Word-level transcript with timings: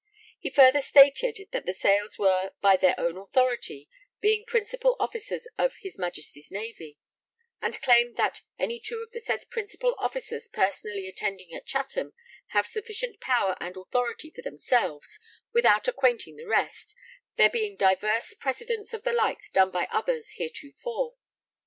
He 0.39 0.49
further 0.49 0.81
stated 0.81 1.37
that 1.51 1.67
the 1.67 1.75
sales 1.75 2.17
were 2.17 2.53
'by 2.59 2.75
their 2.77 2.99
own 2.99 3.17
authority, 3.17 3.87
being 4.19 4.45
principal 4.47 4.95
officers 4.99 5.47
of 5.59 5.75
his 5.83 5.99
Majesty's 5.99 6.49
Navy,' 6.49 6.97
and 7.61 7.79
claimed 7.83 8.15
that 8.17 8.41
'any 8.57 8.79
two 8.79 8.97
of 9.03 9.11
the 9.11 9.19
said 9.21 9.47
principal 9.51 9.93
officers 9.99 10.47
personally 10.47 11.07
attending 11.07 11.53
at 11.53 11.67
Chatham 11.67 12.15
have 12.47 12.65
sufficient 12.65 13.19
power 13.21 13.55
and 13.61 13.77
authority 13.77 14.31
for 14.31 14.41
themselves, 14.41 15.19
without 15.53 15.87
acquainting 15.87 16.35
the 16.35 16.47
rest, 16.47 16.95
there 17.35 17.51
being 17.51 17.75
divers 17.77 18.33
precedents 18.33 18.95
of 18.95 19.03
the 19.03 19.13
like 19.13 19.51
done 19.53 19.69
by 19.69 19.87
others 19.91 20.31
heretofore.' 20.37 21.13